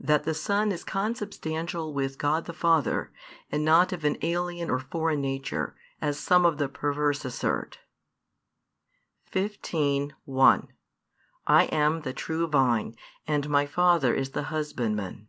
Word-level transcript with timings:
That 0.00 0.24
the 0.24 0.32
Son 0.32 0.72
is 0.72 0.84
Consubstantial 0.84 1.92
with 1.92 2.16
God 2.16 2.46
the 2.46 2.54
Father, 2.54 3.12
and 3.52 3.62
not 3.62 3.92
of 3.92 4.06
an 4.06 4.16
alien 4.22 4.70
or 4.70 4.78
foreign 4.78 5.20
nature, 5.20 5.76
as 6.00 6.18
some 6.18 6.46
of 6.46 6.56
the 6.56 6.66
perverse 6.66 7.26
assert. 7.26 7.80
xv. 9.32 10.12
1 10.24 10.68
I 11.46 11.64
am 11.64 12.00
the 12.00 12.14
true 12.14 12.46
Vine, 12.46 12.96
and 13.26 13.50
My 13.50 13.66
Father 13.66 14.14
is 14.14 14.30
the 14.30 14.44
Husbandman. 14.44 15.28